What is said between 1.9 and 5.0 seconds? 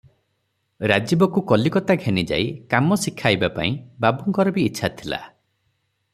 ଘେନିଯାଇ କାମ ଶିଖାଇବାପାଇଁ ବାବୁଙ୍କର ବି ଇଚ୍ଛା